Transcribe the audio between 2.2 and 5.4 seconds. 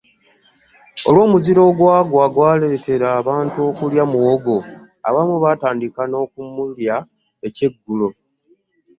gwaleetera abantu okulya muwogo, abamu